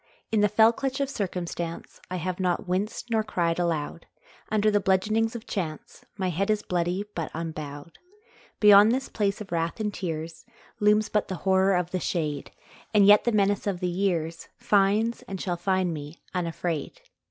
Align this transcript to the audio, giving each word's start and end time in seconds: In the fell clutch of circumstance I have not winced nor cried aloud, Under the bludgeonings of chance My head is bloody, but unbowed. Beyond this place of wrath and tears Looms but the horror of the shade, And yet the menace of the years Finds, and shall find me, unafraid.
In 0.31 0.41
the 0.41 0.49
fell 0.49 0.73
clutch 0.73 0.99
of 0.99 1.11
circumstance 1.11 2.01
I 2.09 2.15
have 2.15 2.39
not 2.39 2.67
winced 2.67 3.11
nor 3.11 3.23
cried 3.23 3.59
aloud, 3.59 4.07
Under 4.49 4.71
the 4.71 4.79
bludgeonings 4.79 5.35
of 5.35 5.45
chance 5.45 6.03
My 6.17 6.29
head 6.29 6.49
is 6.49 6.63
bloody, 6.63 7.05
but 7.13 7.29
unbowed. 7.35 7.99
Beyond 8.59 8.91
this 8.91 9.09
place 9.09 9.41
of 9.41 9.51
wrath 9.51 9.79
and 9.79 9.93
tears 9.93 10.43
Looms 10.79 11.07
but 11.07 11.27
the 11.27 11.35
horror 11.45 11.75
of 11.75 11.91
the 11.91 11.99
shade, 11.99 12.49
And 12.95 13.05
yet 13.05 13.25
the 13.25 13.31
menace 13.31 13.67
of 13.67 13.79
the 13.79 13.89
years 13.89 14.47
Finds, 14.57 15.21
and 15.27 15.39
shall 15.39 15.55
find 15.55 15.93
me, 15.93 16.17
unafraid. 16.33 17.01